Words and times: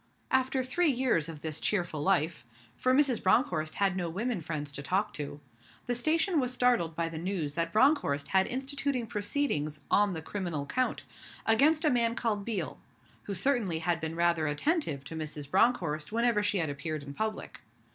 After 0.31 0.63
three 0.63 0.89
years 0.89 1.29
of 1.29 1.41
this 1.41 1.59
cheerful 1.61 2.01
life 2.01 2.43
for 2.75 2.91
Mrs. 2.91 3.21
Bronckhorst 3.21 3.75
had 3.75 3.95
no 3.95 4.09
women 4.09 4.41
friends 4.41 4.71
to 4.71 4.81
talk 4.81 5.13
to 5.13 5.39
the 5.85 5.93
station 5.93 6.39
was 6.39 6.51
startled 6.51 6.95
by 6.95 7.07
the 7.07 7.19
news 7.19 7.53
that 7.53 7.71
Bronckhorst 7.71 8.29
had 8.29 8.47
instituted 8.47 9.09
proceedings 9.11 9.79
on 9.91 10.13
the 10.13 10.21
criminal 10.23 10.65
count, 10.65 11.03
against 11.45 11.85
a 11.85 11.91
man 11.91 12.15
called 12.15 12.43
Biel, 12.43 12.79
who 13.25 13.35
certainly 13.35 13.77
had 13.77 14.01
been 14.01 14.15
rather 14.15 14.47
attentive 14.47 15.03
to 15.03 15.15
Mrs. 15.15 15.51
Bronckhorst 15.51 16.11
whenever 16.11 16.41
she 16.41 16.57
had 16.57 16.71
appeared 16.71 17.03
in 17.03 17.13
public. 17.13 17.61